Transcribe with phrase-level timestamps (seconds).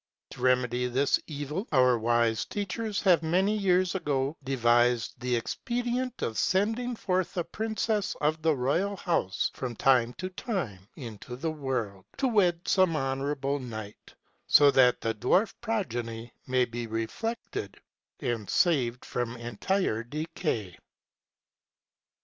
[0.31, 6.39] To remedy this evil, our wise teachers have many years ago devised the expedient of
[6.39, 12.05] sending forth a princess of the royal house from time to time into the world,
[12.17, 14.15] to wed some honorable knight, that
[14.47, 17.75] so the dwarf progeny may be re fected,
[18.21, 20.75] and saved from entire decay.'